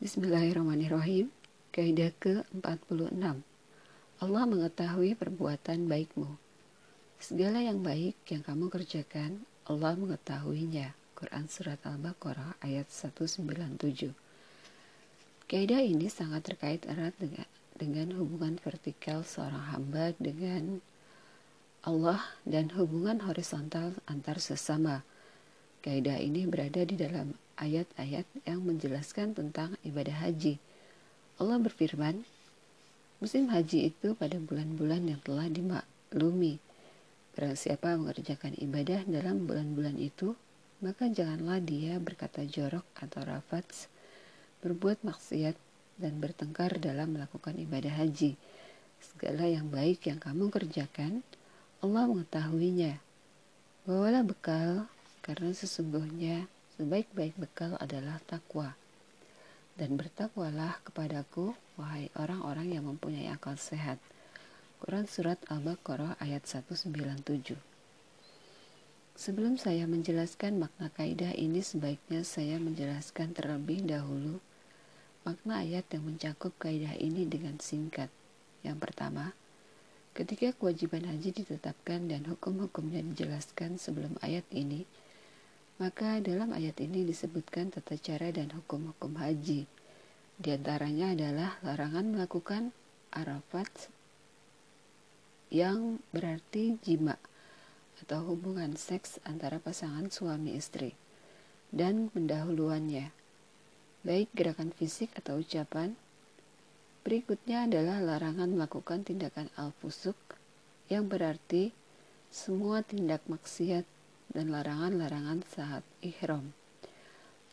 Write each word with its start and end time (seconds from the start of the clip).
Bismillahirrahmanirrahim. 0.00 1.28
Kaidah 1.76 2.08
ke-46. 2.24 3.20
Allah 4.24 4.44
mengetahui 4.48 5.12
perbuatan 5.12 5.92
baikmu. 5.92 6.40
Segala 7.20 7.60
yang 7.60 7.84
baik 7.84 8.16
yang 8.32 8.40
kamu 8.40 8.72
kerjakan, 8.72 9.44
Allah 9.68 10.00
mengetahuinya. 10.00 10.96
Quran 11.12 11.52
Surat 11.52 11.84
Al-Baqarah 11.84 12.56
ayat 12.64 12.88
197. 12.88 14.16
Kaidah 15.44 15.84
ini 15.84 16.08
sangat 16.08 16.48
terkait 16.48 16.80
erat 16.88 17.12
dengan, 17.20 17.44
dengan 17.76 18.08
hubungan 18.16 18.56
vertikal 18.56 19.20
seorang 19.20 19.68
hamba 19.68 20.16
dengan 20.16 20.80
Allah 21.84 22.24
dan 22.48 22.72
hubungan 22.72 23.20
horizontal 23.28 24.00
antar 24.08 24.40
sesama. 24.40 25.04
Kaidah 25.80 26.20
ini 26.20 26.44
berada 26.44 26.84
di 26.84 26.92
dalam 26.92 27.32
ayat-ayat 27.56 28.28
yang 28.44 28.60
menjelaskan 28.60 29.32
tentang 29.32 29.80
ibadah 29.80 30.12
haji. 30.28 30.60
Allah 31.40 31.56
berfirman, 31.56 32.20
musim 33.16 33.48
haji 33.48 33.88
itu 33.88 34.12
pada 34.12 34.36
bulan-bulan 34.36 35.08
yang 35.08 35.20
telah 35.24 35.48
dimaklumi. 35.48 36.60
Barang 37.32 37.56
siapa 37.56 37.96
mengerjakan 37.96 38.60
ibadah 38.60 39.08
dalam 39.08 39.48
bulan-bulan 39.48 39.96
itu, 39.96 40.36
maka 40.84 41.08
janganlah 41.08 41.64
dia 41.64 41.96
berkata 41.96 42.44
jorok 42.44 42.84
atau 43.00 43.24
rafats, 43.24 43.88
berbuat 44.60 45.00
maksiat, 45.00 45.56
dan 46.00 46.16
bertengkar 46.20 46.76
dalam 46.76 47.16
melakukan 47.16 47.56
ibadah 47.56 47.92
haji. 48.04 48.36
Segala 49.00 49.48
yang 49.48 49.72
baik 49.72 50.04
yang 50.08 50.20
kamu 50.20 50.52
kerjakan, 50.52 51.24
Allah 51.80 52.04
mengetahuinya. 52.04 53.00
Bawalah 53.88 54.24
bekal, 54.24 54.88
karena 55.20 55.52
sesungguhnya 55.52 56.48
sebaik-baik 56.76 57.36
bekal 57.36 57.76
adalah 57.80 58.20
takwa. 58.24 58.76
Dan 59.76 59.96
bertakwalah 59.96 60.80
kepadaku, 60.84 61.56
wahai 61.80 62.12
orang-orang 62.18 62.76
yang 62.76 62.84
mempunyai 62.84 63.32
akal 63.32 63.56
sehat. 63.56 63.96
Quran 64.80 65.04
Surat 65.04 65.40
Al-Baqarah 65.48 66.16
ayat 66.20 66.44
197 66.44 67.56
Sebelum 69.20 69.60
saya 69.60 69.84
menjelaskan 69.84 70.56
makna 70.56 70.88
kaidah 70.96 71.36
ini, 71.36 71.60
sebaiknya 71.60 72.24
saya 72.24 72.56
menjelaskan 72.56 73.36
terlebih 73.36 73.84
dahulu 73.84 74.40
makna 75.20 75.60
ayat 75.60 75.84
yang 75.92 76.08
mencakup 76.08 76.56
kaidah 76.56 76.96
ini 76.96 77.28
dengan 77.28 77.60
singkat. 77.60 78.08
Yang 78.64 78.80
pertama, 78.80 79.36
ketika 80.16 80.56
kewajiban 80.56 81.04
haji 81.04 81.36
ditetapkan 81.36 82.08
dan 82.08 82.24
hukum-hukumnya 82.24 83.04
dijelaskan 83.12 83.76
sebelum 83.76 84.16
ayat 84.24 84.48
ini, 84.48 84.88
maka 85.80 86.20
dalam 86.20 86.52
ayat 86.52 86.76
ini 86.84 87.08
disebutkan 87.08 87.72
tata 87.72 87.96
cara 87.96 88.28
dan 88.28 88.52
hukum-hukum 88.52 89.16
haji. 89.16 89.64
Di 90.36 90.48
antaranya 90.52 91.16
adalah 91.16 91.56
larangan 91.64 92.04
melakukan 92.12 92.76
arafat 93.16 93.88
yang 95.48 95.96
berarti 96.12 96.76
jima 96.84 97.16
atau 98.04 98.20
hubungan 98.28 98.76
seks 98.76 99.24
antara 99.24 99.56
pasangan 99.56 100.12
suami 100.12 100.52
istri 100.52 100.92
dan 101.72 102.12
pendahuluannya, 102.12 103.08
baik 104.04 104.28
gerakan 104.36 104.76
fisik 104.76 105.08
atau 105.16 105.40
ucapan. 105.40 105.96
Berikutnya 107.00 107.64
adalah 107.64 108.04
larangan 108.04 108.52
melakukan 108.52 109.00
tindakan 109.08 109.48
al-fusuk 109.56 110.16
yang 110.92 111.08
berarti 111.08 111.72
semua 112.28 112.84
tindak 112.84 113.24
maksiat 113.24 113.88
dan 114.30 114.54
larangan-larangan 114.54 115.42
saat 115.46 115.82
ihram. 116.02 116.54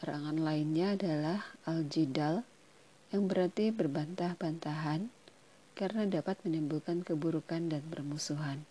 Larangan 0.02 0.38
lainnya 0.38 0.94
adalah 0.94 1.40
al-jidal 1.66 2.46
yang 3.10 3.26
berarti 3.26 3.74
berbantah-bantahan 3.74 5.10
karena 5.78 6.04
dapat 6.10 6.38
menimbulkan 6.46 7.02
keburukan 7.06 7.70
dan 7.70 7.82
permusuhan. 7.90 8.66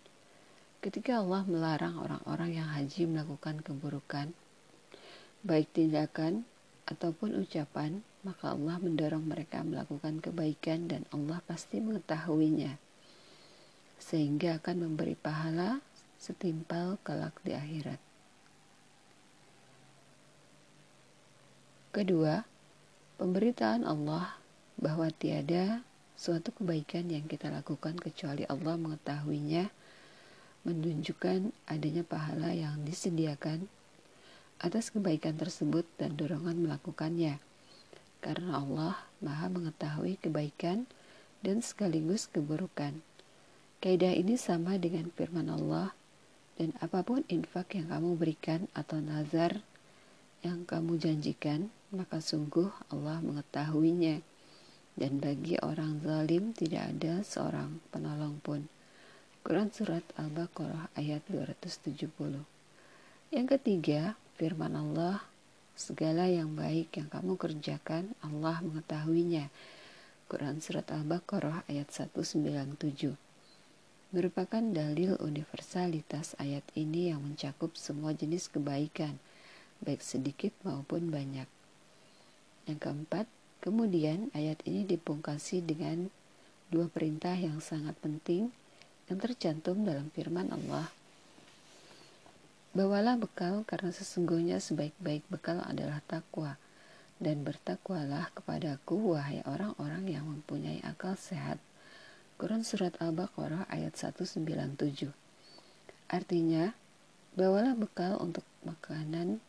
Ketika 0.83 1.19
Allah 1.19 1.43
melarang 1.47 1.99
orang-orang 1.99 2.62
yang 2.62 2.69
haji 2.71 3.11
melakukan 3.11 3.62
keburukan, 3.62 4.31
baik 5.43 5.71
tindakan 5.75 6.47
ataupun 6.87 7.38
ucapan, 7.43 8.03
maka 8.23 8.55
Allah 8.55 8.78
mendorong 8.78 9.23
mereka 9.27 9.62
melakukan 9.62 10.19
kebaikan 10.19 10.87
dan 10.91 11.03
Allah 11.15 11.43
pasti 11.47 11.78
mengetahuinya, 11.78 12.75
sehingga 13.99 14.59
akan 14.62 14.91
memberi 14.91 15.15
pahala 15.15 15.83
setimpal 16.21 17.00
kelak 17.00 17.37
di 17.44 17.56
akhirat. 17.56 18.00
Kedua, 21.97 22.44
pemberitaan 23.16 23.88
Allah 23.88 24.37
bahwa 24.76 25.09
tiada 25.09 25.81
suatu 26.21 26.53
kebaikan 26.53 27.09
yang 27.09 27.25
kita 27.25 27.49
lakukan 27.49 27.97
kecuali 27.97 28.44
Allah 28.44 28.76
mengetahuinya 28.76 29.72
menunjukkan 30.69 31.56
adanya 31.65 32.05
pahala 32.05 32.53
yang 32.53 32.84
disediakan 32.84 33.72
atas 34.60 34.93
kebaikan 34.93 35.41
tersebut 35.41 35.88
dan 35.97 36.21
dorongan 36.21 36.60
melakukannya. 36.69 37.41
Karena 38.21 38.60
Allah 38.60 39.00
Maha 39.25 39.49
mengetahui 39.49 40.21
kebaikan 40.21 40.84
dan 41.41 41.65
sekaligus 41.65 42.28
keburukan. 42.28 43.00
Kaidah 43.81 44.12
ini 44.12 44.37
sama 44.37 44.76
dengan 44.76 45.09
firman 45.16 45.49
Allah 45.49 45.96
dan 46.56 46.72
apa 46.81 47.05
pun 47.05 47.21
infak 47.28 47.77
yang 47.77 47.93
kamu 47.93 48.17
berikan 48.17 48.65
atau 48.72 48.97
nazar 48.97 49.61
yang 50.41 50.65
kamu 50.65 50.97
janjikan, 50.97 51.69
maka 51.93 52.21
sungguh 52.21 52.69
Allah 52.89 53.21
mengetahuinya. 53.21 54.21
Dan 54.97 55.21
bagi 55.21 55.61
orang 55.61 56.00
zalim 56.00 56.56
tidak 56.56 56.97
ada 56.97 57.21
seorang 57.21 57.84
penolong 57.93 58.41
pun. 58.41 58.65
Quran 59.44 59.69
Surat 59.69 60.03
Al-Baqarah 60.17 60.89
ayat 60.97 61.22
270 61.28 62.09
Yang 63.28 63.47
ketiga, 63.61 64.17
firman 64.41 64.73
Allah, 64.73 65.21
segala 65.77 66.25
yang 66.33 66.56
baik 66.56 66.97
yang 66.97 67.12
kamu 67.12 67.37
kerjakan, 67.37 68.17
Allah 68.25 68.65
mengetahuinya. 68.65 69.53
Quran 70.33 70.65
Surat 70.65 70.88
Al-Baqarah 70.88 71.69
ayat 71.69 71.93
197 71.93 73.25
merupakan 74.16 74.65
dalil 74.65 75.21
universalitas 75.21 76.32
ayat 76.41 76.65
ini 76.72 77.12
yang 77.12 77.21
mencakup 77.21 77.77
semua 77.77 78.16
jenis 78.16 78.49
kebaikan, 78.49 79.21
baik 79.84 80.00
sedikit 80.00 80.56
maupun 80.65 81.12
banyak. 81.12 81.44
Yang 82.65 82.78
keempat, 82.81 83.28
kemudian 83.60 84.32
ayat 84.32 84.56
ini 84.65 84.88
dipungkasi 84.88 85.60
dengan 85.60 86.09
dua 86.72 86.88
perintah 86.88 87.37
yang 87.37 87.60
sangat 87.60 87.93
penting 88.00 88.49
yang 89.12 89.21
tercantum 89.21 89.84
dalam 89.84 90.09
firman 90.16 90.49
Allah. 90.49 90.88
Bawalah 92.72 93.21
bekal 93.21 93.69
karena 93.69 93.93
sesungguhnya 93.93 94.65
sebaik-baik 94.65 95.28
bekal 95.28 95.60
adalah 95.60 96.00
takwa 96.09 96.56
dan 97.21 97.44
bertakwalah 97.44 98.32
kepadaku 98.32 99.12
wahai 99.12 99.44
orang-orang 99.44 100.09
yang 100.09 100.25
mempunyai 100.25 100.81
akal 100.88 101.21
sehat 101.21 101.60
Quran 102.37 102.69
Surat 102.69 102.93
Al-Baqarah 103.01 103.65
ayat 103.73 103.97
197 103.97 104.45
Artinya, 106.13 106.77
bawalah 107.33 107.73
bekal 107.73 108.21
untuk 108.21 108.45
makanan 108.61 109.41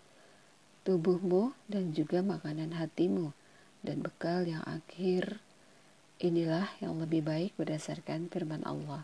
tubuhmu 0.88 1.52
dan 1.68 1.92
juga 1.92 2.24
makanan 2.24 2.72
hatimu 2.72 3.36
dan 3.84 4.00
bekal 4.00 4.48
yang 4.48 4.64
akhir 4.64 5.44
inilah 6.24 6.72
yang 6.80 6.96
lebih 6.96 7.28
baik 7.28 7.60
berdasarkan 7.60 8.32
firman 8.32 8.64
Allah. 8.64 9.04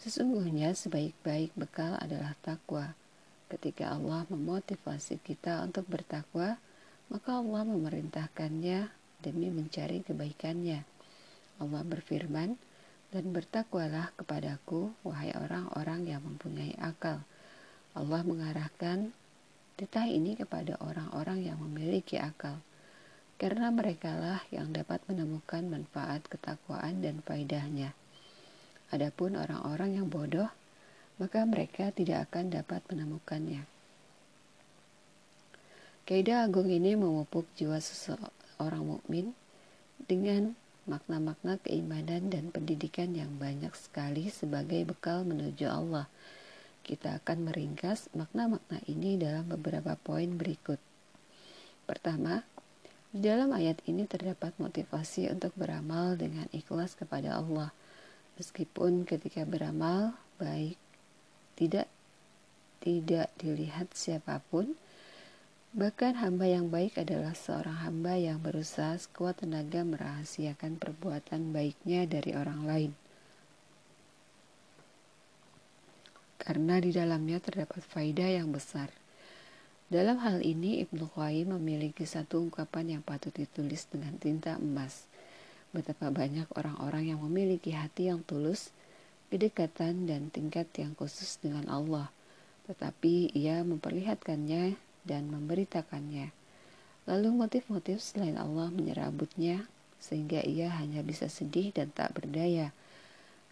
Sesungguhnya 0.00 0.72
sebaik-baik 0.72 1.52
bekal 1.52 2.00
adalah 2.00 2.32
takwa. 2.40 2.96
Ketika 3.52 3.92
Allah 3.92 4.24
memotivasi 4.32 5.20
kita 5.20 5.60
untuk 5.68 5.84
bertakwa, 5.84 6.56
maka 7.12 7.44
Allah 7.44 7.60
memerintahkannya 7.68 8.88
demi 9.20 9.52
mencari 9.52 10.00
kebaikannya. 10.00 10.80
Allah 11.60 11.82
berfirman, 11.84 12.56
dan 13.14 13.30
bertakwalah 13.30 14.10
kepadaku, 14.18 14.90
wahai 15.06 15.30
orang-orang 15.36 16.06
yang 16.06 16.22
mempunyai 16.26 16.74
akal. 16.82 17.22
Allah 17.96 18.22
mengarahkan 18.26 19.14
titah 19.76 20.08
ini 20.08 20.36
kepada 20.36 20.76
orang-orang 20.82 21.46
yang 21.46 21.58
memiliki 21.60 22.18
akal, 22.18 22.60
karena 23.36 23.68
merekalah 23.68 24.40
yang 24.48 24.72
dapat 24.72 25.00
menemukan 25.06 25.64
manfaat 25.68 26.24
ketakwaan 26.28 27.04
dan 27.04 27.20
faidahnya. 27.24 27.92
Adapun 28.92 29.36
orang-orang 29.36 30.00
yang 30.00 30.06
bodoh, 30.08 30.48
maka 31.16 31.44
mereka 31.48 31.88
tidak 31.92 32.28
akan 32.30 32.52
dapat 32.52 32.84
menemukannya. 32.92 33.64
Kaidah 36.06 36.46
agung 36.46 36.70
ini 36.70 36.94
memupuk 36.94 37.50
jiwa 37.58 37.82
seseorang 37.82 38.84
mukmin 38.86 39.34
dengan 40.06 40.54
makna-makna 40.86 41.58
keimanan 41.62 42.30
dan 42.30 42.54
pendidikan 42.54 43.12
yang 43.12 43.34
banyak 43.36 43.74
sekali 43.74 44.30
sebagai 44.30 44.86
bekal 44.86 45.26
menuju 45.26 45.66
Allah. 45.66 46.06
Kita 46.86 47.18
akan 47.18 47.50
meringkas 47.50 48.06
makna-makna 48.14 48.78
ini 48.86 49.18
dalam 49.18 49.50
beberapa 49.50 49.98
poin 49.98 50.38
berikut. 50.38 50.78
Pertama, 51.86 52.46
Di 53.16 53.32
dalam 53.32 53.48
ayat 53.56 53.80
ini 53.88 54.04
terdapat 54.04 54.52
motivasi 54.60 55.32
untuk 55.32 55.56
beramal 55.56 56.20
dengan 56.20 56.44
ikhlas 56.52 56.92
kepada 56.92 57.38
Allah. 57.40 57.72
Meskipun 58.36 59.08
ketika 59.08 59.48
beramal 59.48 60.12
baik 60.36 60.76
tidak 61.56 61.88
tidak 62.84 63.32
dilihat 63.40 63.88
siapa 63.96 64.44
pun, 64.52 64.76
bahkan 65.76 66.16
hamba 66.16 66.48
yang 66.48 66.72
baik 66.72 66.96
adalah 66.96 67.36
seorang 67.36 67.84
hamba 67.84 68.16
yang 68.16 68.40
berusaha 68.40 68.96
sekuat 68.96 69.44
tenaga 69.44 69.84
merahasiakan 69.84 70.80
perbuatan 70.80 71.52
baiknya 71.52 72.08
dari 72.08 72.32
orang 72.32 72.64
lain. 72.64 72.92
Karena 76.40 76.80
di 76.80 76.96
dalamnya 76.96 77.44
terdapat 77.44 77.84
faidah 77.84 78.40
yang 78.40 78.48
besar. 78.48 78.88
Dalam 79.92 80.16
hal 80.24 80.40
ini 80.40 80.80
Ibnu 80.80 81.12
Qayyim 81.12 81.52
memiliki 81.60 82.08
satu 82.08 82.40
ungkapan 82.40 82.96
yang 82.96 83.02
patut 83.04 83.36
ditulis 83.36 83.84
dengan 83.92 84.16
tinta 84.16 84.56
emas. 84.56 85.04
Betapa 85.76 86.08
banyak 86.08 86.48
orang-orang 86.56 87.12
yang 87.12 87.20
memiliki 87.20 87.76
hati 87.76 88.08
yang 88.08 88.24
tulus, 88.24 88.72
kedekatan 89.28 90.08
dan 90.08 90.32
tingkat 90.32 90.72
yang 90.80 90.96
khusus 90.96 91.36
dengan 91.36 91.68
Allah, 91.68 92.08
tetapi 92.64 93.36
ia 93.36 93.60
memperlihatkannya 93.60 94.85
dan 95.08 95.30
memberitakannya. 95.30 96.34
Lalu 97.06 97.28
motif-motif 97.32 98.02
selain 98.02 98.34
Allah 98.36 98.68
menyerabutnya 98.74 99.70
sehingga 100.02 100.42
ia 100.42 100.68
hanya 100.74 101.00
bisa 101.06 101.30
sedih 101.30 101.70
dan 101.70 101.94
tak 101.94 102.12
berdaya 102.12 102.74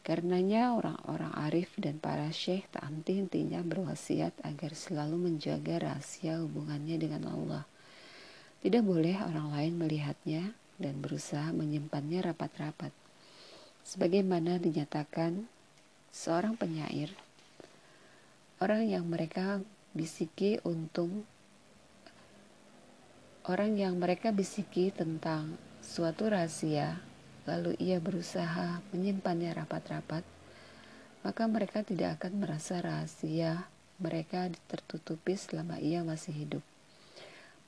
Karenanya 0.05 0.77
orang-orang 0.77 1.33
arif 1.49 1.73
dan 1.81 1.97
para 1.97 2.29
syekh 2.29 2.69
tak 2.69 2.85
henti-hentinya 2.85 3.65
berwasiat 3.65 4.37
agar 4.45 4.77
selalu 4.77 5.33
menjaga 5.33 5.81
rahasia 5.81 6.45
hubungannya 6.45 7.01
dengan 7.01 7.25
Allah. 7.33 7.65
Tidak 8.61 8.85
boleh 8.85 9.17
orang 9.25 9.57
lain 9.57 9.81
melihatnya 9.81 10.53
dan 10.77 11.01
berusaha 11.01 11.49
menyimpannya 11.57 12.21
rapat-rapat. 12.21 12.93
Sebagaimana 13.89 14.61
dinyatakan 14.61 15.49
seorang 16.13 16.61
penyair, 16.61 17.09
orang 18.61 18.85
yang 18.85 19.09
mereka 19.09 19.65
bisiki 19.97 20.61
untung 20.69 21.25
orang 23.45 23.77
yang 23.77 24.01
mereka 24.01 24.33
bisiki 24.33 24.89
tentang 24.89 25.61
suatu 25.85 26.33
rahasia 26.33 26.97
lalu 27.45 27.77
ia 27.77 28.01
berusaha 28.01 28.81
menyimpannya 28.89 29.53
rapat-rapat, 29.53 30.25
maka 31.21 31.45
mereka 31.45 31.85
tidak 31.85 32.21
akan 32.21 32.41
merasa 32.41 32.81
rahasia 32.81 33.69
mereka 34.01 34.49
tertutupi 34.65 35.37
selama 35.37 35.77
ia 35.77 36.01
masih 36.01 36.33
hidup. 36.33 36.65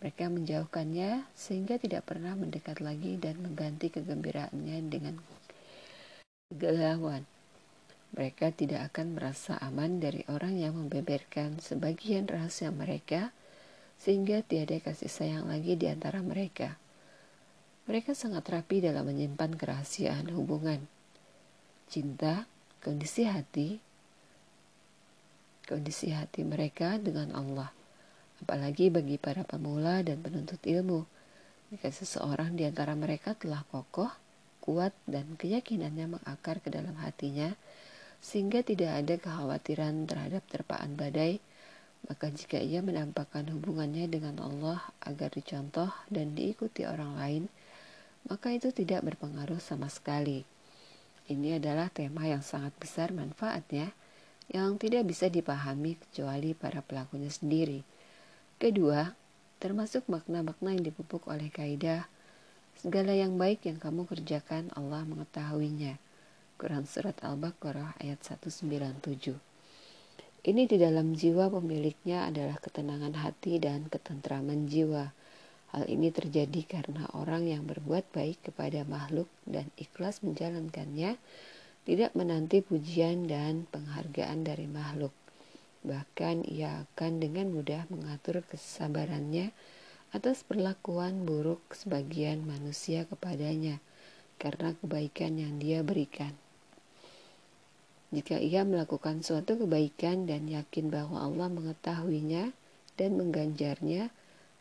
Mereka 0.01 0.33
menjauhkannya 0.33 1.29
sehingga 1.37 1.77
tidak 1.77 2.09
pernah 2.09 2.33
mendekat 2.37 2.81
lagi 2.81 3.21
dan 3.21 3.41
mengganti 3.41 3.93
kegembiraannya 3.93 4.81
dengan 4.89 5.21
kegalauan. 6.53 7.29
Mereka 8.17 8.57
tidak 8.57 8.93
akan 8.93 9.13
merasa 9.13 9.61
aman 9.61 10.01
dari 10.01 10.25
orang 10.33 10.57
yang 10.57 10.73
membeberkan 10.73 11.61
sebagian 11.61 12.25
rahasia 12.25 12.73
mereka, 12.73 13.36
sehingga 14.01 14.45
tiada 14.45 14.77
kasih 14.81 15.09
sayang 15.09 15.49
lagi 15.49 15.75
di 15.75 15.89
antara 15.89 16.21
mereka. 16.21 16.77
Mereka 17.87 18.19
sangat 18.19 18.47
rapi 18.51 18.83
dalam 18.83 19.07
menyimpan 19.07 19.55
kerahasiaan 19.55 20.31
hubungan. 20.35 20.83
Cinta, 21.87 22.51
kondisi 22.83 23.23
hati, 23.31 23.79
kondisi 25.67 26.11
hati 26.11 26.43
mereka 26.43 26.99
dengan 26.99 27.31
Allah. 27.35 27.71
Apalagi 28.43 28.91
bagi 28.91 29.17
para 29.17 29.47
pemula 29.47 30.03
dan 30.03 30.19
penuntut 30.19 30.59
ilmu. 30.67 31.07
Jika 31.71 31.91
seseorang 31.91 32.55
di 32.55 32.63
antara 32.63 32.95
mereka 32.95 33.35
telah 33.35 33.63
kokoh, 33.71 34.11
kuat, 34.63 34.95
dan 35.07 35.39
keyakinannya 35.39 36.19
mengakar 36.19 36.59
ke 36.59 36.71
dalam 36.71 36.95
hatinya, 37.03 37.55
sehingga 38.19 38.67
tidak 38.67 39.03
ada 39.03 39.15
kekhawatiran 39.19 40.11
terhadap 40.11 40.43
terpaan 40.51 40.99
badai, 40.99 41.39
maka 42.07 42.31
jika 42.31 42.63
ia 42.63 42.83
menampakkan 42.83 43.51
hubungannya 43.51 44.07
dengan 44.07 44.39
Allah 44.39 44.79
agar 45.03 45.35
dicontoh 45.35 45.91
dan 46.07 46.39
diikuti 46.39 46.87
orang 46.87 47.19
lain, 47.19 47.45
maka 48.31 48.55
itu 48.55 48.71
tidak 48.71 49.03
berpengaruh 49.03 49.59
sama 49.59 49.91
sekali. 49.91 50.47
Ini 51.27 51.59
adalah 51.59 51.91
tema 51.91 52.23
yang 52.31 52.47
sangat 52.47 52.71
besar 52.79 53.11
manfaatnya 53.11 53.91
yang 54.47 54.79
tidak 54.79 55.11
bisa 55.11 55.27
dipahami 55.27 55.99
kecuali 55.99 56.55
para 56.55 56.79
pelakunya 56.79 57.31
sendiri. 57.31 57.83
Kedua, 58.63 59.11
termasuk 59.59 60.07
makna-makna 60.07 60.79
yang 60.79 60.87
dipupuk 60.87 61.27
oleh 61.27 61.51
kaidah 61.51 62.07
segala 62.79 63.11
yang 63.11 63.35
baik 63.35 63.67
yang 63.67 63.83
kamu 63.83 64.07
kerjakan 64.07 64.71
Allah 64.79 65.03
mengetahuinya. 65.03 65.99
Quran 66.57 66.87
Surat 66.87 67.19
Al-Baqarah 67.27 67.99
ayat 67.99 68.23
197 68.23 69.56
Ini 70.43 70.69
di 70.69 70.77
dalam 70.77 71.17
jiwa 71.17 71.49
pemiliknya 71.49 72.29
adalah 72.29 72.61
ketenangan 72.61 73.17
hati 73.17 73.57
dan 73.57 73.89
ketentraman 73.89 74.69
jiwa. 74.69 75.15
Hal 75.73 75.85
ini 75.89 76.13
terjadi 76.13 76.63
karena 76.65 77.09
orang 77.17 77.49
yang 77.49 77.65
berbuat 77.65 78.13
baik 78.13 78.53
kepada 78.53 78.85
makhluk 78.85 79.29
dan 79.49 79.73
ikhlas 79.81 80.21
menjalankannya 80.21 81.17
tidak 81.87 82.13
menanti 82.19 82.61
pujian 82.67 83.31
dan 83.31 83.71
penghargaan 83.71 84.43
dari 84.43 84.67
makhluk. 84.67 85.15
Bahkan 85.87 86.51
ia 86.51 86.83
akan 86.83 87.23
dengan 87.23 87.55
mudah 87.55 87.87
mengatur 87.93 88.43
kesabarannya 88.43 89.55
atas 90.11 90.43
perlakuan 90.43 91.23
buruk 91.23 91.63
sebagian 91.75 92.43
manusia 92.43 93.07
kepadanya 93.07 93.79
karena 94.41 94.75
kebaikan 94.83 95.39
yang 95.39 95.63
dia 95.63 95.87
berikan. 95.87 96.35
Jika 98.17 98.41
ia 98.41 98.65
melakukan 98.65 99.21
suatu 99.21 99.61
kebaikan 99.61 100.25
dan 100.25 100.49
yakin 100.49 100.89
bahwa 100.89 101.21
Allah 101.21 101.53
mengetahuinya 101.53 102.49
dan 102.97 103.21
mengganjarnya, 103.21 104.09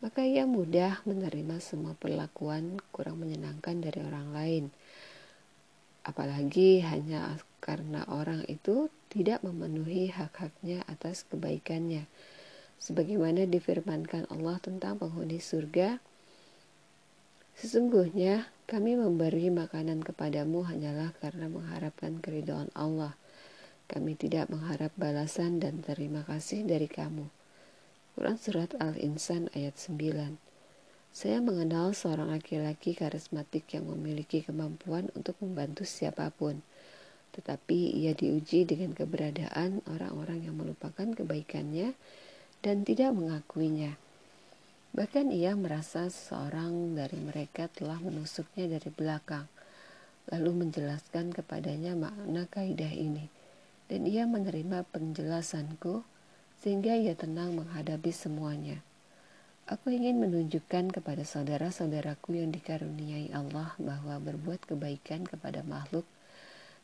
maka 0.04 0.28
ia 0.28 0.44
mudah 0.44 1.00
menerima 1.08 1.56
semua 1.64 1.96
perlakuan 1.96 2.76
kurang 2.92 3.16
menyenangkan 3.24 3.80
dari 3.80 4.04
orang 4.04 4.28
lain. 4.36 4.64
Apalagi 6.04 6.84
hanya 6.84 7.40
karena 7.64 8.04
orang 8.12 8.44
itu 8.44 8.92
tidak 9.08 9.40
memenuhi 9.40 10.12
hak-haknya 10.12 10.84
atas 10.84 11.24
kebaikannya. 11.24 12.04
Sebagaimana 12.76 13.48
difirmankan 13.48 14.28
Allah 14.28 14.60
tentang 14.60 15.00
penghuni 15.00 15.40
surga, 15.40 15.96
Sesungguhnya 17.56 18.52
kami 18.68 19.00
memberi 19.00 19.48
makanan 19.48 20.04
kepadamu 20.04 20.68
hanyalah 20.68 21.16
karena 21.24 21.48
mengharapkan 21.48 22.20
keridhaan 22.20 22.68
Allah. 22.76 23.16
Kami 23.86 24.18
tidak 24.18 24.50
mengharap 24.50 24.90
balasan 24.98 25.62
dan 25.62 25.78
terima 25.78 26.26
kasih 26.26 26.66
dari 26.66 26.90
kamu. 26.90 27.30
Quran 28.18 28.34
Surat 28.34 28.74
Al-Insan 28.82 29.46
ayat 29.54 29.78
9 29.78 29.94
Saya 31.14 31.38
mengenal 31.38 31.94
seorang 31.94 32.34
laki-laki 32.34 32.98
karismatik 32.98 33.70
yang 33.70 33.86
memiliki 33.86 34.42
kemampuan 34.42 35.06
untuk 35.14 35.38
membantu 35.38 35.86
siapa 35.86 36.34
pun. 36.34 36.66
Tetapi 37.38 37.94
ia 37.94 38.10
diuji 38.10 38.66
dengan 38.66 38.90
keberadaan 38.90 39.86
orang-orang 39.86 40.50
yang 40.50 40.58
melupakan 40.58 41.06
kebaikannya 41.06 41.94
dan 42.66 42.82
tidak 42.82 43.14
mengakuinya. 43.14 43.94
Bahkan 44.96 45.30
ia 45.30 45.54
merasa 45.54 46.10
seorang 46.10 46.98
dari 46.98 47.22
mereka 47.22 47.70
telah 47.70 48.02
menusuknya 48.02 48.66
dari 48.66 48.90
belakang, 48.90 49.46
lalu 50.32 50.66
menjelaskan 50.66 51.30
kepadanya 51.30 51.94
makna 51.94 52.50
kaidah 52.50 52.90
ini. 52.90 53.35
Dan 53.86 54.06
ia 54.06 54.26
menerima 54.26 54.82
penjelasanku 54.90 56.02
sehingga 56.58 56.98
ia 56.98 57.14
tenang 57.14 57.54
menghadapi 57.54 58.10
semuanya. 58.10 58.82
Aku 59.66 59.90
ingin 59.90 60.22
menunjukkan 60.22 60.94
kepada 60.94 61.26
saudara-saudaraku 61.26 62.38
yang 62.38 62.54
dikaruniai 62.54 63.34
Allah 63.34 63.74
bahwa 63.82 64.14
berbuat 64.22 64.62
kebaikan 64.62 65.26
kepada 65.26 65.66
makhluk, 65.66 66.06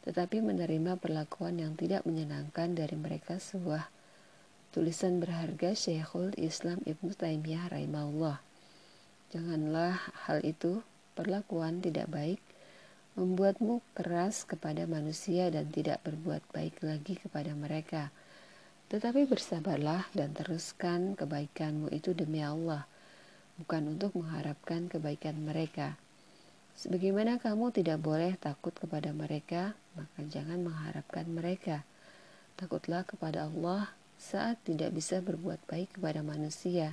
tetapi 0.02 0.42
menerima 0.42 0.99
perlakuan 0.99 1.62
yang 1.62 1.78
tidak 1.78 2.02
menyenangkan 2.02 2.75
dari 2.75 2.99
mereka 2.99 3.38
sebuah 3.38 3.87
tulisan 4.75 5.23
berharga 5.23 5.78
Syekhul 5.78 6.35
Islam 6.35 6.82
Ibnu 6.82 7.14
Taimiyah 7.14 7.71
rahimahullah. 7.71 8.42
Janganlah 9.30 10.02
hal 10.26 10.42
itu, 10.42 10.82
perlakuan 11.14 11.78
tidak 11.78 12.11
baik, 12.11 12.42
membuatmu 13.19 13.85
keras 13.97 14.45
kepada 14.49 14.88
manusia 14.88 15.52
dan 15.52 15.69
tidak 15.69 16.00
berbuat 16.04 16.42
baik 16.52 16.81
lagi 16.81 17.21
kepada 17.21 17.52
mereka.' 17.57 18.12
Tetapi 18.92 19.25
bersabarlah 19.25 20.04
dan 20.12 20.37
teruskan 20.37 21.16
kebaikanmu 21.16 21.88
itu 21.97 22.12
demi 22.12 22.45
Allah, 22.45 22.85
bukan 23.57 23.97
untuk 23.97 24.12
mengharapkan 24.21 24.85
kebaikan 24.92 25.33
mereka. 25.40 25.97
Sebagaimana 26.76 27.40
kamu 27.40 27.73
tidak 27.73 28.04
boleh 28.04 28.37
takut 28.37 28.76
kepada 28.76 29.16
mereka, 29.16 29.73
maka 29.97 30.21
jangan 30.28 30.61
mengharapkan 30.61 31.25
mereka. 31.25 31.88
Takutlah 32.61 33.09
kepada 33.09 33.49
Allah 33.49 33.88
saat 34.21 34.61
tidak 34.69 34.92
bisa 34.92 35.25
berbuat 35.25 35.64
baik 35.73 35.97
kepada 35.97 36.21
manusia. 36.21 36.92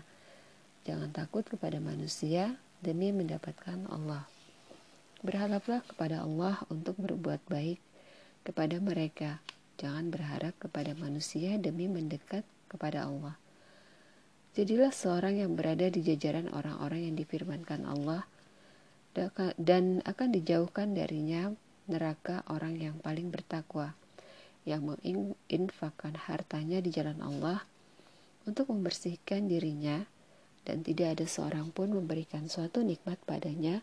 Jangan 0.87 1.11
takut 1.11 1.43
kepada 1.43 1.83
manusia 1.83 2.55
demi 2.79 3.11
mendapatkan 3.11 3.91
Allah. 3.91 4.23
Berharaplah 5.19 5.83
kepada 5.83 6.23
Allah 6.23 6.63
untuk 6.71 6.95
berbuat 6.99 7.43
baik 7.51 7.79
kepada 8.47 8.79
mereka. 8.79 9.43
Jangan 9.79 10.11
berharap 10.11 10.55
kepada 10.59 10.95
manusia 10.95 11.55
demi 11.59 11.87
mendekat 11.91 12.43
kepada 12.71 13.07
Allah. 13.07 13.35
Jadilah 14.55 14.91
seorang 14.91 15.39
yang 15.39 15.55
berada 15.55 15.87
di 15.87 16.03
jajaran 16.03 16.51
orang-orang 16.51 17.11
yang 17.11 17.15
difirmankan 17.15 17.87
Allah 17.87 18.27
dan 19.59 19.99
akan 20.05 20.29
dijauhkan 20.31 20.95
darinya 20.95 21.51
neraka 21.89 22.45
orang 22.47 22.77
yang 22.77 22.95
paling 23.01 23.33
bertakwa 23.33 23.97
yang 24.67 24.85
menginfakkan 24.85 26.13
hartanya 26.15 26.79
di 26.79 26.93
jalan 26.93 27.17
Allah 27.25 27.65
untuk 28.45 28.69
membersihkan 28.69 29.49
dirinya 29.49 30.05
dan 30.63 30.85
tidak 30.85 31.17
ada 31.17 31.25
seorang 31.25 31.73
pun 31.73 31.89
memberikan 31.89 32.45
suatu 32.45 32.85
nikmat 32.85 33.17
padanya 33.25 33.81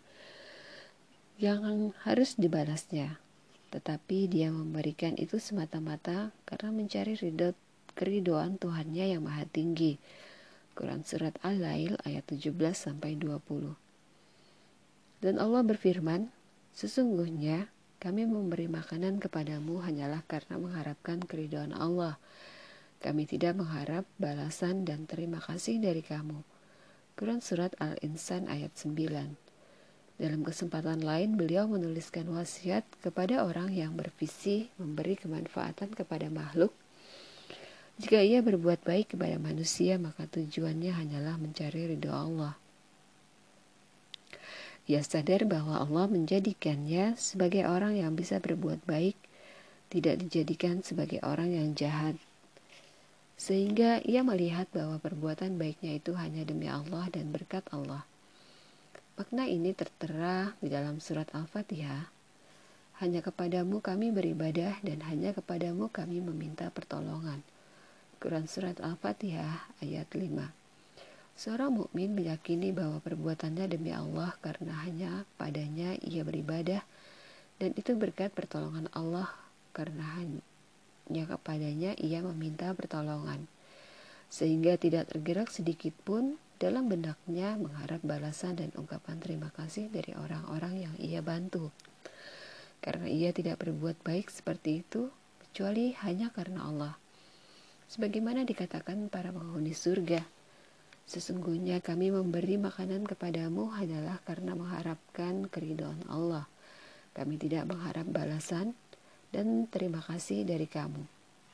yang 1.37 1.93
harus 2.09 2.41
dibalasnya. 2.41 3.21
Tetapi 3.69 4.33
dia 4.33 4.49
memberikan 4.49 5.13
itu 5.21 5.37
semata-mata 5.37 6.33
karena 6.49 6.73
mencari 6.73 7.13
ridho 7.13 7.53
keridoan 7.93 8.57
Tuhannya 8.57 9.13
yang 9.13 9.29
maha 9.29 9.45
tinggi. 9.45 10.01
Quran 10.77 11.05
Surat 11.05 11.37
Al-Lail 11.45 12.01
ayat 12.05 12.25
17 12.29 12.53
sampai 12.73 13.17
20. 13.17 13.77
Dan 15.21 15.41
Allah 15.41 15.65
berfirman, 15.65 16.33
Sesungguhnya 16.77 17.73
kami 17.97 18.29
memberi 18.29 18.69
makanan 18.69 19.17
kepadamu 19.17 19.81
hanyalah 19.81 20.21
karena 20.29 20.61
mengharapkan 20.61 21.25
keridoan 21.25 21.73
Allah. 21.73 22.21
Kami 23.01 23.25
tidak 23.25 23.57
mengharap 23.57 24.05
balasan 24.21 24.85
dan 24.85 25.09
terima 25.09 25.41
kasih 25.41 25.81
dari 25.81 26.05
kamu. 26.05 26.45
Quran 27.17 27.41
Surat 27.41 27.73
Al-Insan 27.81 28.49
ayat 28.53 28.77
9 28.77 29.46
dalam 30.17 30.41
kesempatan 30.41 31.05
lain, 31.05 31.37
beliau 31.37 31.69
menuliskan 31.69 32.25
wasiat 32.33 32.89
kepada 33.05 33.45
orang 33.45 33.69
yang 33.69 33.93
bervisi 33.93 34.73
memberi 34.81 35.13
kemanfaatan 35.21 35.93
kepada 35.93 36.33
makhluk. 36.33 36.73
Jika 38.01 38.25
ia 38.25 38.41
berbuat 38.41 38.81
baik 38.81 39.13
kepada 39.13 39.37
manusia, 39.37 40.01
maka 40.01 40.25
tujuannya 40.25 40.93
hanyalah 40.93 41.37
mencari 41.37 41.93
ridho 41.93 42.13
Allah. 42.13 42.57
Ia 44.89 45.05
sadar 45.05 45.45
bahwa 45.45 45.85
Allah 45.85 46.09
menjadikannya 46.09 47.21
sebagai 47.21 47.69
orang 47.69 48.01
yang 48.01 48.17
bisa 48.17 48.41
berbuat 48.41 48.89
baik, 48.89 49.21
tidak 49.93 50.17
dijadikan 50.25 50.81
sebagai 50.81 51.21
orang 51.25 51.53
yang 51.53 51.77
jahat. 51.77 52.17
Sehingga 53.37 54.01
ia 54.01 54.25
melihat 54.25 54.65
bahwa 54.73 54.97
perbuatan 54.97 55.61
baiknya 55.61 56.01
itu 56.01 56.17
hanya 56.17 56.41
demi 56.49 56.73
Allah 56.73 57.05
dan 57.13 57.29
berkat 57.37 57.69
Allah. 57.69 58.09
Makna 59.17 59.49
ini 59.49 59.73
tertera 59.73 60.53
di 60.61 60.69
dalam 60.69 61.01
surat 61.01 61.33
Al-Fatihah. 61.33 62.05
Hanya 63.01 63.25
kepadamu 63.25 63.81
kami 63.81 64.13
beribadah 64.13 64.77
dan 64.85 65.01
hanya 65.09 65.33
kepadamu 65.33 65.89
kami 65.89 66.21
meminta 66.21 66.69
pertolongan. 66.69 67.41
Quran 68.21 68.45
Surat 68.45 68.77
Al-Fatihah 68.77 69.73
ayat 69.81 70.13
5 70.13 70.21
Seorang 71.33 71.73
mukmin 71.73 72.13
meyakini 72.13 72.77
bahwa 72.77 73.01
perbuatannya 73.01 73.65
demi 73.65 73.93
Allah 73.97 74.37
karena 74.45 74.85
hanya 74.85 75.25
padanya 75.41 75.97
ia 76.05 76.21
beribadah 76.21 76.85
dan 77.57 77.73
itu 77.73 77.97
berkat 77.97 78.37
pertolongan 78.37 78.93
Allah 78.93 79.33
karena 79.73 80.05
hanya 80.21 81.25
kepadanya 81.25 81.97
ia 81.97 82.21
meminta 82.21 82.69
pertolongan 82.77 83.49
sehingga 84.29 84.77
tidak 84.77 85.09
tergerak 85.13 85.49
sedikit 85.49 85.97
pun 86.05 86.37
dalam 86.57 86.89
benaknya 86.89 87.61
mengharap 87.61 88.01
balasan 88.01 88.57
dan 88.57 88.73
ungkapan 88.81 89.21
terima 89.21 89.53
kasih 89.53 89.93
dari 89.93 90.17
orang-orang 90.17 90.89
yang 90.89 90.95
ia 90.97 91.21
bantu. 91.21 91.69
Karena 92.81 93.13
ia 93.13 93.29
tidak 93.37 93.61
berbuat 93.61 94.01
baik 94.01 94.33
seperti 94.33 94.81
itu, 94.81 95.13
kecuali 95.45 95.93
hanya 96.01 96.33
karena 96.33 96.65
Allah. 96.65 96.95
Sebagaimana 97.93 98.49
dikatakan 98.49 99.13
para 99.13 99.31
penghuni 99.37 99.77
surga, 99.77 100.25
sesungguhnya 101.05 101.85
kami 101.85 102.09
memberi 102.09 102.57
makanan 102.57 103.05
kepadamu 103.05 103.71
hanyalah 103.77 104.17
karena 104.25 104.57
mengharapkan 104.57 105.47
keridhaan 105.53 106.03
Allah. 106.09 106.49
Kami 107.13 107.37
tidak 107.37 107.69
mengharap 107.69 108.09
balasan 108.09 108.73
dan 109.29 109.69
terima 109.69 110.01
kasih 110.01 110.49
dari 110.49 110.65
kamu. 110.65 111.05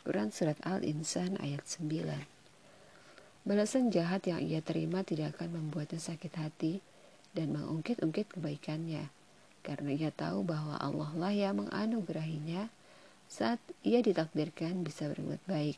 Quran 0.03 0.35
Surat 0.35 0.59
Al-Insan 0.67 1.39
ayat 1.39 1.63
9 1.67 2.32
Balasan 3.43 3.91
jahat 3.91 4.23
yang 4.31 4.39
ia 4.39 4.63
terima 4.63 5.03
tidak 5.03 5.35
akan 5.35 5.59
membuatnya 5.59 5.99
sakit 5.99 6.33
hati 6.39 6.79
dan 7.35 7.51
mengungkit-ungkit 7.51 8.39
kebaikannya, 8.39 9.11
karena 9.67 9.91
ia 9.91 10.15
tahu 10.15 10.47
bahwa 10.47 10.79
Allah 10.79 11.11
lah 11.19 11.35
yang 11.35 11.59
menganugerahinya 11.59 12.71
saat 13.27 13.59
ia 13.83 13.99
ditakdirkan 13.99 14.87
bisa 14.87 15.11
berbuat 15.11 15.43
baik. 15.51 15.75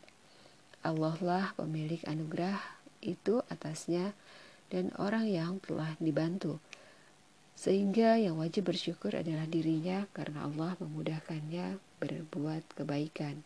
Allah 0.84 1.16
lah 1.24 1.46
pemilik 1.56 2.04
anugerah 2.04 2.60
itu 3.00 3.40
atasnya 3.48 4.12
dan 4.68 4.92
orang 5.00 5.24
yang 5.24 5.56
telah 5.64 5.96
dibantu. 5.96 6.60
Sehingga 7.56 8.20
yang 8.20 8.36
wajib 8.36 8.68
bersyukur 8.68 9.16
adalah 9.16 9.48
dirinya 9.48 10.04
karena 10.12 10.44
Allah 10.44 10.76
memudahkannya 10.84 11.80
berbuat 12.02 12.76
kebaikan. 12.76 13.40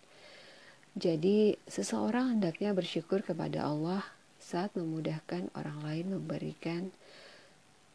Jadi, 0.99 1.55
seseorang 1.71 2.35
hendaknya 2.35 2.75
bersyukur 2.75 3.23
kepada 3.23 3.71
Allah 3.71 4.03
saat 4.43 4.75
memudahkan 4.75 5.47
orang 5.55 5.79
lain 5.87 6.19
memberikan 6.19 6.91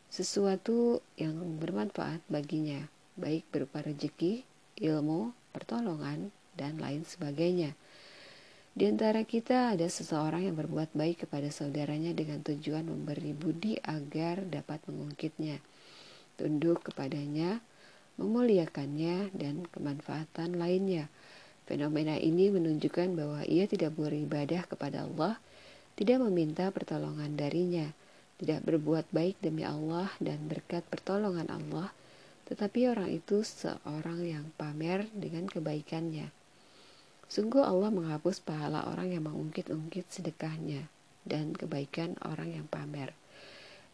sesuatu 0.07 1.03
yang 1.19 1.35
bermanfaat 1.59 2.23
baginya, 2.31 2.87
baik 3.19 3.43
berupa 3.51 3.83
rezeki, 3.83 4.47
ilmu, 4.79 5.35
pertolongan, 5.51 6.31
dan 6.55 6.79
lain 6.79 7.03
sebagainya. 7.03 7.75
Di 8.71 8.87
antara 8.87 9.27
kita 9.27 9.75
ada 9.75 9.91
seseorang 9.91 10.47
yang 10.47 10.55
berbuat 10.55 10.95
baik 10.95 11.27
kepada 11.27 11.51
saudaranya 11.51 12.15
dengan 12.15 12.39
tujuan 12.39 12.87
memberi 12.87 13.35
budi 13.35 13.83
agar 13.83 14.47
dapat 14.47 14.79
mengungkitnya, 14.87 15.59
tunduk 16.39 16.87
kepadanya, 16.87 17.59
memuliakannya, 18.15 19.35
dan 19.35 19.67
kemanfaatan 19.75 20.55
lainnya– 20.55 21.11
Fenomena 21.63 22.19
ini 22.19 22.51
menunjukkan 22.51 23.15
bahwa 23.15 23.41
ia 23.47 23.63
tidak 23.71 23.95
beribadah 23.95 24.67
kepada 24.67 25.07
Allah, 25.07 25.39
tidak 25.95 26.19
meminta 26.27 26.67
pertolongan 26.75 27.39
darinya, 27.39 27.87
tidak 28.35 28.67
berbuat 28.67 29.07
baik 29.15 29.39
demi 29.39 29.63
Allah 29.63 30.11
dan 30.19 30.43
berkat 30.51 30.83
pertolongan 30.91 31.47
Allah, 31.47 31.95
tetapi 32.51 32.91
orang 32.91 33.15
itu 33.15 33.47
seorang 33.47 34.27
yang 34.27 34.45
pamer 34.59 35.07
dengan 35.15 35.47
kebaikannya. 35.47 36.27
Sungguh 37.31 37.63
Allah 37.63 37.89
menghapus 37.89 38.43
pahala 38.43 38.83
orang 38.91 39.15
yang 39.15 39.23
mengungkit-ungkit 39.31 40.11
sedekahnya 40.11 40.91
dan 41.23 41.55
kebaikan 41.55 42.19
orang 42.27 42.51
yang 42.59 42.67
pamer. 42.67 43.15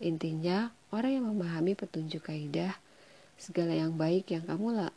Intinya, 0.02 0.74
orang 0.90 1.22
yang 1.22 1.26
memahami 1.30 1.78
petunjuk 1.78 2.34
kaidah 2.34 2.74
Segala 3.40 3.72
yang 3.72 3.96
baik 3.96 4.36
yang 4.36 4.44
kamu 4.44 4.92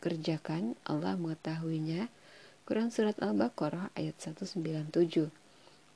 kerjakan, 0.00 0.78
Allah 0.88 1.20
mengetahuinya. 1.20 2.08
Quran 2.64 2.88
Surat 2.88 3.14
Al-Baqarah 3.20 3.92
ayat 3.94 4.16
197 4.18 5.28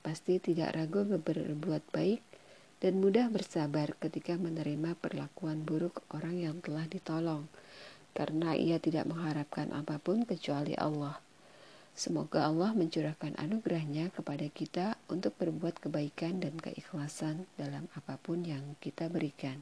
Pasti 0.01 0.41
tidak 0.41 0.77
ragu 0.77 1.05
berbuat 1.05 1.85
baik 1.93 2.21
dan 2.81 2.97
mudah 3.01 3.29
bersabar 3.29 3.93
ketika 4.01 4.37
menerima 4.41 4.97
perlakuan 4.97 5.65
buruk 5.65 6.01
orang 6.17 6.41
yang 6.41 6.57
telah 6.65 6.89
ditolong, 6.89 7.45
karena 8.17 8.57
ia 8.57 8.81
tidak 8.81 9.05
mengharapkan 9.05 9.69
apa 9.77 10.01
pun 10.01 10.25
kecuali 10.25 10.73
Allah. 10.81 11.21
Semoga 11.93 12.49
Allah 12.49 12.73
mencurahkan 12.73 13.37
anugerahnya 13.37 14.09
kepada 14.17 14.49
kita 14.49 14.97
untuk 15.13 15.37
berbuat 15.37 15.85
kebaikan 15.85 16.41
dan 16.41 16.57
keikhlasan 16.57 17.45
dalam 17.61 17.93
apa 17.93 18.17
pun 18.17 18.41
yang 18.41 18.79
kita 18.81 19.13
berikan. 19.13 19.61